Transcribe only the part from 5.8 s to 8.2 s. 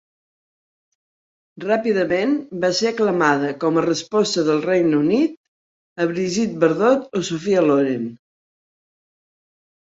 a Brigitte Bardot o Sophia Loren.